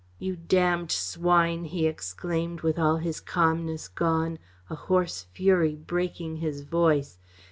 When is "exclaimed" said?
1.85-2.61